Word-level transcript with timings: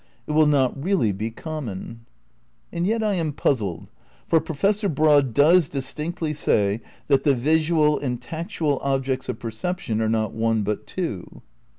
It 0.25 0.31
will 0.31 0.47
not 0.47 0.81
really 0.83 1.11
be 1.11 1.29
common. 1.29 2.07
(And 2.73 2.87
yet 2.87 3.03
I 3.03 3.13
am 3.13 3.33
puzzled; 3.33 3.87
for 4.27 4.39
Professor 4.41 4.89
Broad 4.89 5.31
does 5.31 5.69
dis 5.69 5.93
tinctly 5.93 6.35
say 6.35 6.81
that 7.07 7.23
the 7.23 7.35
visual 7.35 7.99
and 7.99 8.19
tactual 8.19 8.79
objects 8.81 9.29
of 9.29 9.37
percep 9.37 9.77
tion 9.77 10.01
are 10.01 10.09
not 10.09 10.33
one 10.33 10.63
but 10.63 10.87
two.) 10.87 11.43